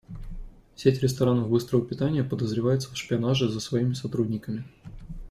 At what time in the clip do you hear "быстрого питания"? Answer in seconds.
1.51-2.23